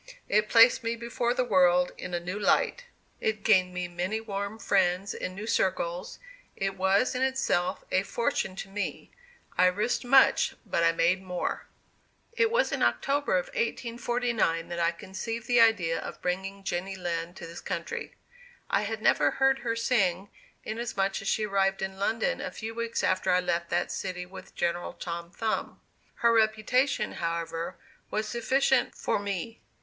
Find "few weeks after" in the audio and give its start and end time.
22.49-23.29